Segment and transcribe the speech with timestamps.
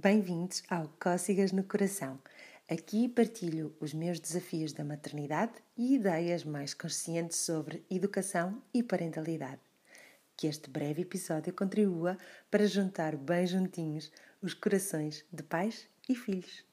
[0.00, 2.20] Bem-vindos ao Cócegas no Coração.
[2.70, 9.60] Aqui partilho os meus desafios da maternidade e ideias mais conscientes sobre educação e parentalidade.
[10.36, 12.16] Que este breve episódio contribua
[12.48, 16.64] para juntar bem juntinhos os corações de pais e filhos.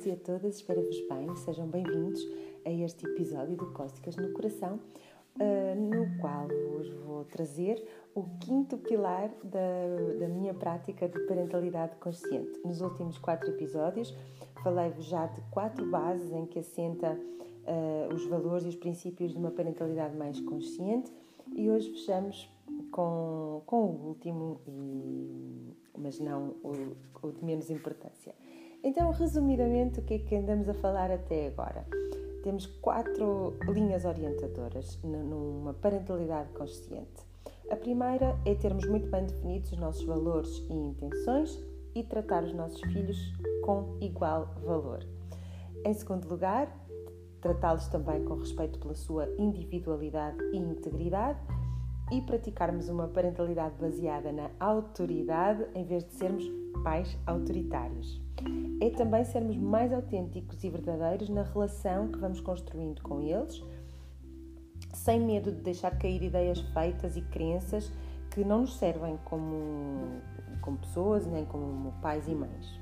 [0.00, 2.26] Todos e a todas, espero-vos bem, sejam bem-vindos
[2.64, 4.80] a este episódio do Cósticas no Coração,
[5.36, 11.96] uh, no qual vos vou trazer o quinto pilar da, da minha prática de parentalidade
[11.96, 12.60] consciente.
[12.64, 14.16] Nos últimos quatro episódios
[14.62, 19.38] falei-vos já de quatro bases em que assenta uh, os valores e os princípios de
[19.38, 21.12] uma parentalidade mais consciente
[21.54, 22.50] e hoje fechamos
[22.90, 28.34] com, com o último, e, mas não o, o de menos importância.
[28.82, 31.86] Então, resumidamente, o que é que andamos a falar até agora?
[32.42, 37.28] Temos quatro linhas orientadoras numa parentalidade consciente.
[37.70, 41.62] A primeira é termos muito bem definidos os nossos valores e intenções
[41.94, 43.18] e tratar os nossos filhos
[43.62, 45.06] com igual valor.
[45.84, 46.74] Em segundo lugar,
[47.42, 51.38] tratá-los também com respeito pela sua individualidade e integridade
[52.10, 56.44] e praticarmos uma parentalidade baseada na autoridade em vez de sermos
[56.82, 58.20] pais autoritários.
[58.80, 63.62] É também sermos mais autênticos e verdadeiros na relação que vamos construindo com eles,
[64.94, 67.92] sem medo de deixar cair ideias feitas e crenças
[68.30, 70.20] que não nos servem como,
[70.62, 72.80] como pessoas nem como pais e mães.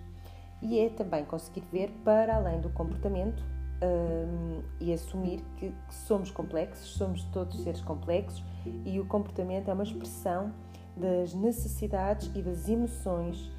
[0.62, 3.42] E é também conseguir ver para além do comportamento
[3.82, 8.42] um, e assumir que, somos complexos, somos todos seres complexos
[8.84, 10.52] e o comportamento é uma expressão
[10.96, 13.50] das necessidades e das emoções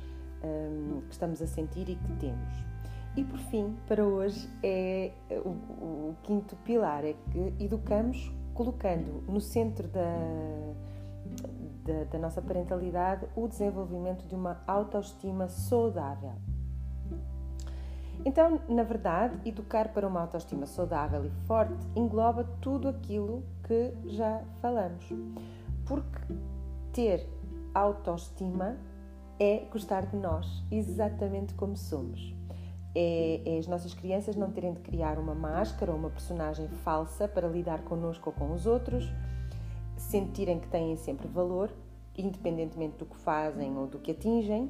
[0.44, 2.70] um, que estamos a sentir e que temos.
[3.16, 5.12] E por fim, para hoje, é
[5.44, 10.16] o, o quinto pilar: é que educamos colocando no centro da,
[11.86, 16.34] da, da nossa parentalidade o desenvolvimento de uma autoestima saudável.
[18.26, 24.42] Então, na verdade, educar para uma autoestima saudável e forte engloba tudo aquilo que já
[24.62, 25.06] falamos.
[25.86, 26.34] Porque
[26.92, 27.28] ter
[27.74, 28.78] autoestima
[29.40, 32.36] é gostar de nós, exatamente como somos.
[32.94, 37.28] É, é, as nossas crianças não terem de criar uma máscara ou uma personagem falsa
[37.28, 39.06] para lidar connosco ou com os outros,
[39.96, 41.72] sentirem que têm sempre valor,
[42.18, 44.70] independentemente do que fazem ou do que atingem,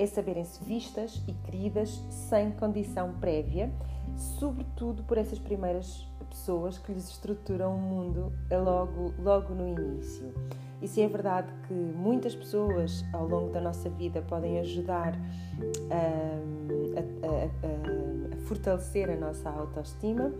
[0.00, 3.70] é saberem-se vistas e queridas sem condição prévia,
[4.16, 10.32] sobretudo por essas primeiras pessoas que lhes estruturam o mundo logo, logo no início.
[10.80, 16.94] E se é verdade que muitas pessoas ao longo da nossa vida podem ajudar hum,
[16.96, 20.32] a, a, a, a fortalecer a nossa autoestima,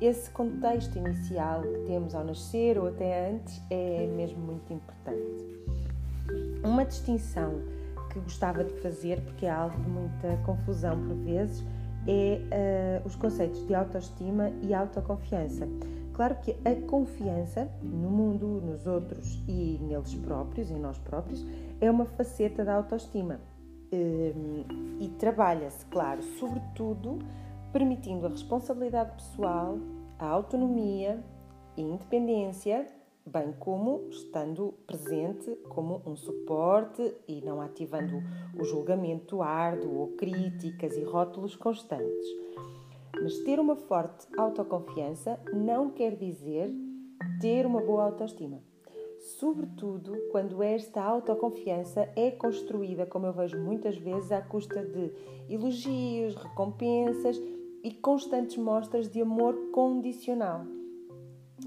[0.00, 5.54] esse contexto inicial que temos ao nascer ou até antes é mesmo muito importante.
[6.64, 7.73] Uma distinção
[8.14, 11.64] que gostava de fazer, porque é algo de muita confusão por vezes,
[12.06, 15.66] é uh, os conceitos de autoestima e autoconfiança.
[16.12, 21.44] Claro que a confiança no mundo, nos outros e neles próprios, em nós próprios,
[21.80, 23.40] é uma faceta da autoestima.
[23.92, 24.64] Um,
[25.00, 27.18] e trabalha-se, claro, sobretudo
[27.72, 29.76] permitindo a responsabilidade pessoal,
[30.18, 31.18] a autonomia
[31.76, 32.86] e independência,
[33.26, 38.22] bem como estando presente como um suporte e não ativando
[38.58, 42.26] o julgamento árduo ou críticas e rótulos constantes.
[43.20, 46.70] Mas ter uma forte autoconfiança não quer dizer
[47.40, 48.60] ter uma boa autoestima.
[49.38, 55.10] Sobretudo quando esta autoconfiança é construída, como eu vejo muitas vezes, à custa de
[55.48, 57.40] elogios, recompensas
[57.82, 60.66] e constantes mostras de amor condicional.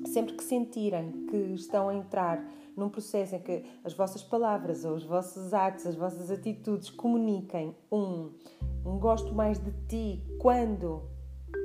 [0.05, 2.43] Sempre que sentirem que estão a entrar
[2.75, 7.75] num processo em que as vossas palavras ou os vossos atos, as vossas atitudes comuniquem
[7.91, 8.29] um,
[8.85, 11.01] um gosto mais de ti quando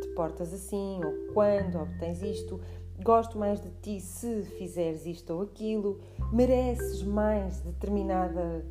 [0.00, 2.58] te portas assim, ou quando obtens isto,
[3.02, 6.00] gosto mais de ti se fizeres isto ou aquilo,
[6.32, 8.64] mereces mais determinada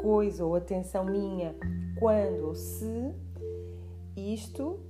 [0.00, 1.54] coisa ou atenção minha
[1.98, 3.14] quando ou se,
[4.16, 4.80] isto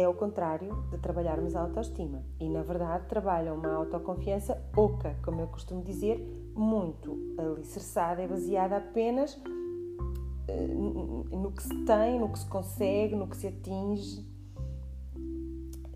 [0.00, 2.22] é o contrário de trabalharmos a autoestima.
[2.38, 6.18] E na verdade trabalham uma autoconfiança oca, como eu costumo dizer,
[6.54, 9.40] muito alicerçada e baseada apenas
[10.48, 14.20] eh, no que se tem, no que se consegue, no que se atinge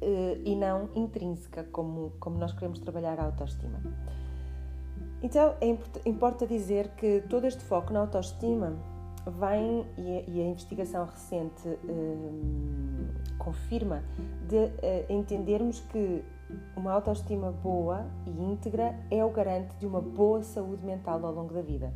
[0.05, 3.81] uh, e não intrínseca, como, como nós queremos trabalhar a autoestima.
[5.23, 8.77] Então, é import, importa dizer que todo este foco na autoestima
[9.27, 14.03] vem, e a, investigação recente um, confirma,
[14.49, 14.71] de uh,
[15.09, 16.23] entendermos que
[16.77, 21.55] uma autoestima boa e íntegra é o garante de uma boa saúde mental ao longo
[21.55, 21.93] da vida.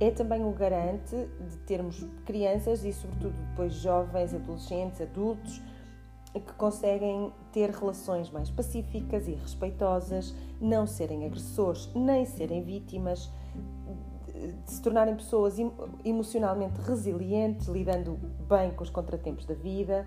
[0.00, 5.60] É também o garante de termos crianças e, sobretudo, depois jovens, adolescentes, adultos
[6.40, 13.30] que conseguem ter relações mais pacíficas e respeitosas, não serem agressores nem serem vítimas,
[14.64, 15.56] de se tornarem pessoas
[16.04, 18.18] emocionalmente resilientes, lidando
[18.48, 20.06] bem com os contratempos da vida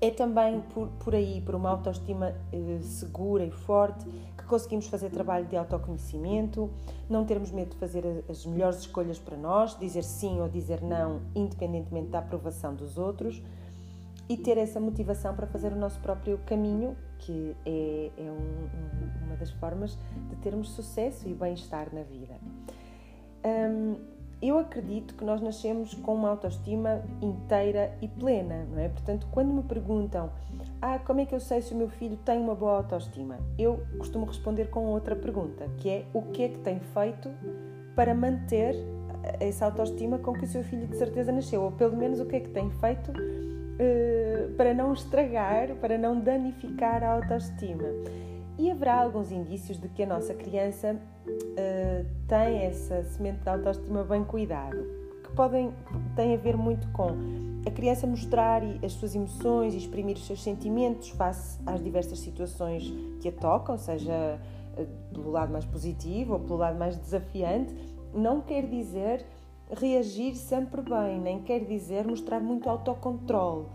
[0.00, 4.04] é também por, por aí, por uma autoestima eh, segura e forte,
[4.36, 6.70] que conseguimos fazer trabalho de autoconhecimento,
[7.08, 11.22] não termos medo de fazer as melhores escolhas para nós, dizer sim ou dizer não,
[11.34, 13.42] independentemente da aprovação dos outros,
[14.28, 19.26] e ter essa motivação para fazer o nosso próprio caminho, que é, é um, um,
[19.26, 19.96] uma das formas
[20.28, 22.34] de termos sucesso e bem-estar na vida.
[24.40, 28.88] Eu acredito que nós nascemos com uma autoestima inteira e plena, não é?
[28.88, 30.30] Portanto, quando me perguntam,
[30.80, 33.38] ah, como é que eu sei se o meu filho tem uma boa autoestima?
[33.58, 37.30] Eu costumo responder com outra pergunta, que é o que é que tem feito
[37.94, 38.76] para manter
[39.40, 42.36] essa autoestima com que o seu filho de certeza nasceu, ou pelo menos o que
[42.36, 47.84] é que tem feito uh, para não estragar, para não danificar a autoestima.
[48.58, 54.02] E haverá alguns indícios de que a nossa criança uh, tem essa semente de autoestima
[54.02, 54.78] bem cuidado,
[55.22, 55.72] que podem
[56.14, 57.10] tem a ver muito com
[57.66, 62.90] a criança mostrar as suas emoções e exprimir os seus sentimentos face às diversas situações
[63.20, 64.40] que a tocam, seja
[64.78, 67.74] uh, pelo lado mais positivo ou pelo lado mais desafiante,
[68.14, 69.26] não quer dizer
[69.70, 73.66] reagir sempre bem, nem quer dizer mostrar muito autocontrole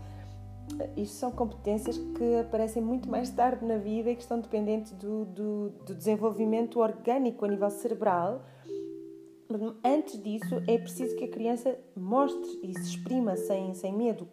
[0.96, 5.24] isto são competências que aparecem muito mais tarde na vida e que estão dependentes do,
[5.24, 8.44] do, do desenvolvimento orgânico a nível cerebral.
[9.84, 14.26] Antes disso, é preciso que a criança mostre e se exprima sem, sem medo.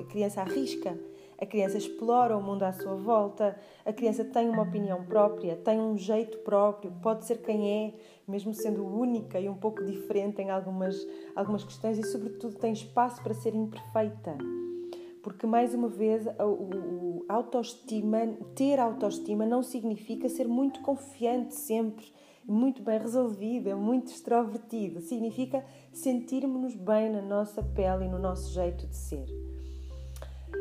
[0.00, 0.98] A criança arrisca,
[1.40, 5.78] a criança explora o mundo à sua volta, a criança tem uma opinião própria, tem
[5.78, 7.94] um jeito próprio, pode ser quem é,
[8.26, 10.96] mesmo sendo única e um pouco diferente em algumas,
[11.36, 14.36] algumas questões e, sobretudo, tem espaço para ser imperfeita
[15.22, 18.26] porque mais uma vez o, autoestima,
[18.56, 22.12] ter autoestima não significa ser muito confiante sempre,
[22.44, 25.00] muito bem resolvida, muito extrovertido.
[25.00, 29.26] Significa sentirmos-nos bem na nossa pele e no nosso jeito de ser.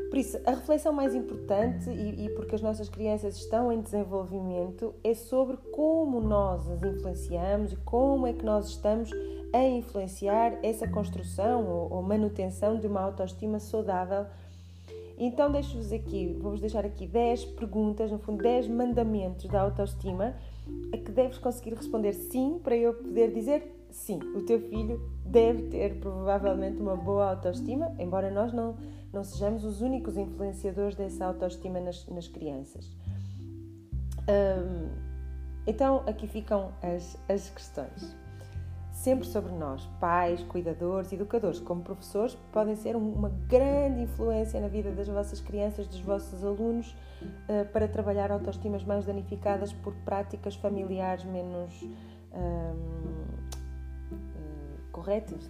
[0.10, 4.94] Por isso, a reflexão mais importante, e, e, porque as nossas crianças estão em desenvolvimento,
[5.04, 9.10] é sobre como nós as influenciamos e como é que nós estamos
[9.54, 14.26] a influenciar essa construção ou, ou manutenção de uma autoestima saudável
[15.26, 20.36] então deixo-vos aqui, vou-vos deixar aqui 10 perguntas, no fundo 10 mandamentos da autoestima,
[20.92, 25.64] a que deves conseguir responder sim para eu poder dizer sim, o teu filho deve
[25.64, 28.76] ter provavelmente uma boa autoestima, embora nós não,
[29.14, 32.90] não sejamos os únicos influenciadores dessa autoestima nas, nas crianças.
[35.68, 38.21] então aqui ficam as, as questões
[39.02, 39.84] sempre sobre nós.
[40.00, 45.88] Pais, cuidadores, educadores, como professores, podem ser uma grande influência na vida das vossas crianças,
[45.88, 53.02] dos vossos alunos, uh, para trabalhar autoestimas mais danificadas por práticas familiares menos uh,
[54.92, 55.50] corretas,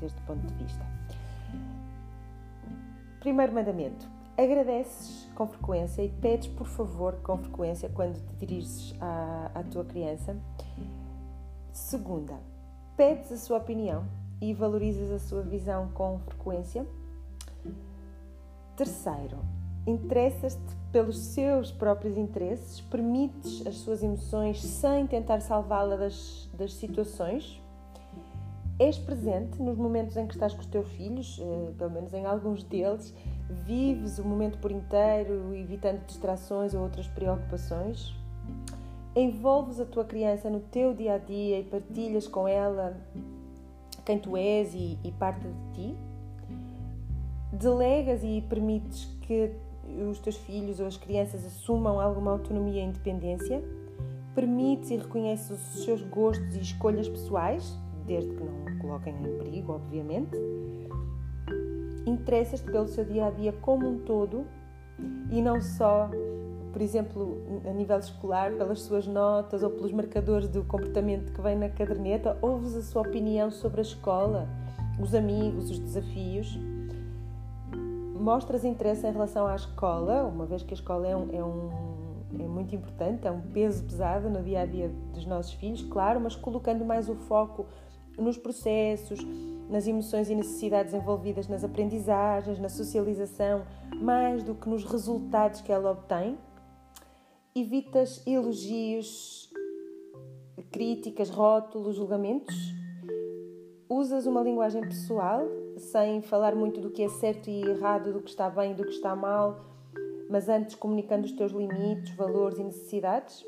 [0.00, 0.86] deste ponto de vista.
[3.18, 4.06] Primeiro mandamento.
[4.36, 9.84] Agradeces com frequência e pedes, por favor, com frequência quando te diriges à, à tua
[9.84, 10.36] criança.
[11.72, 12.34] Segunda,
[12.96, 14.04] pedes a sua opinião
[14.40, 16.86] e valorizas a sua visão com frequência.
[18.76, 19.38] Terceiro,
[19.86, 27.60] interessas-te pelos seus próprios interesses, permites as suas emoções sem tentar salvá-la das, das situações.
[28.76, 32.26] És presente nos momentos em que estás com os teus filhos, eh, pelo menos em
[32.26, 33.14] alguns deles,
[33.64, 38.12] vives o momento por inteiro, evitando distrações ou outras preocupações
[39.16, 42.96] envolves a tua criança no teu dia a dia e partilhas com ela
[44.04, 45.96] quem tu és e, e parte de ti,
[47.52, 49.50] delegas e permites que
[50.10, 53.62] os teus filhos ou as crianças assumam alguma autonomia e independência,
[54.34, 59.38] permites e reconheces os seus gostos e escolhas pessoais, desde que não o coloquem em
[59.38, 60.36] perigo, obviamente.
[62.06, 64.44] Interessas-te pelo seu dia a dia como um todo
[65.30, 66.10] e não só
[66.74, 71.56] por exemplo, a nível escolar, pelas suas notas ou pelos marcadores do comportamento que vem
[71.56, 74.48] na caderneta, ouves a sua opinião sobre a escola,
[75.00, 76.58] os amigos, os desafios.
[78.18, 81.70] Mostras interesse em relação à escola, uma vez que a escola é, um, é, um,
[82.40, 86.20] é muito importante, é um peso pesado no dia a dia dos nossos filhos, claro,
[86.20, 87.66] mas colocando mais o foco
[88.18, 89.20] nos processos,
[89.70, 93.62] nas emoções e necessidades envolvidas nas aprendizagens, na socialização,
[94.02, 96.36] mais do que nos resultados que ela obtém.
[97.56, 99.48] Evitas elogios,
[100.72, 102.52] críticas, rótulos, julgamentos.
[103.88, 105.46] Usas uma linguagem pessoal,
[105.78, 108.82] sem falar muito do que é certo e errado, do que está bem e do
[108.82, 109.64] que está mal,
[110.28, 113.46] mas antes comunicando os teus limites, valores e necessidades.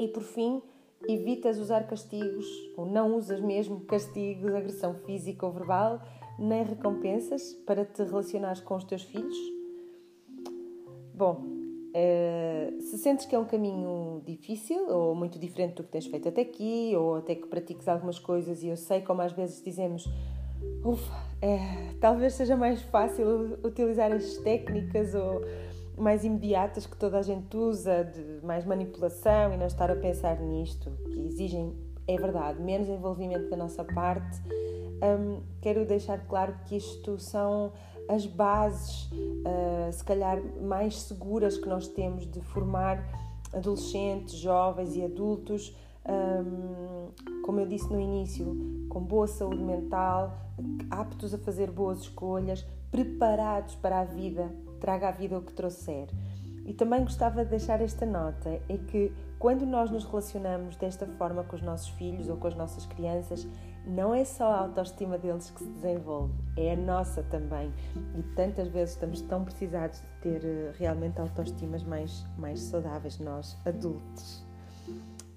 [0.00, 0.60] E por fim,
[1.08, 6.02] evitas usar castigos, ou não usas mesmo castigos, agressão física ou verbal,
[6.36, 9.38] nem recompensas para te relacionares com os teus filhos?
[11.14, 11.62] Bom,
[12.80, 16.42] se sentes que é um caminho difícil ou muito diferente do que tens feito até
[16.42, 20.08] aqui, ou até que pratiques algumas coisas, e eu sei como às vezes dizemos,
[20.84, 25.42] ufa, é, talvez seja mais fácil utilizar as técnicas ou
[25.96, 30.40] mais imediatas que toda a gente usa, de mais manipulação e não estar a pensar
[30.40, 31.74] nisto, que exigem,
[32.06, 34.40] é verdade, menos envolvimento da nossa parte.
[35.02, 37.72] Um, quero deixar claro que isto são
[38.12, 43.02] as bases, uh, se calhar, mais seguras que nós temos de formar
[43.52, 45.76] adolescentes, jovens e adultos,
[46.06, 50.36] um, como eu disse no início, com boa saúde mental,
[50.90, 54.50] aptos a fazer boas escolhas, preparados para a vida
[54.82, 56.08] traga à vida o que trouxer.
[56.66, 61.44] E também gostava de deixar esta nota: é que quando nós nos relacionamos desta forma
[61.44, 63.46] com os nossos filhos ou com as nossas crianças,
[63.86, 67.72] não é só a autoestima deles que se desenvolve, é a nossa também.
[68.16, 73.58] E tantas vezes estamos tão precisados de ter eh, realmente autoestimas mais, mais saudáveis, nós
[73.64, 74.44] adultos.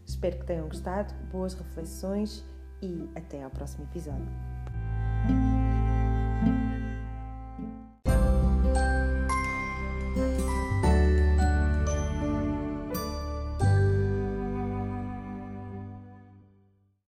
[0.05, 2.45] Espero que tenham gostado, boas reflexões
[2.81, 4.54] e até ao próximo episódio.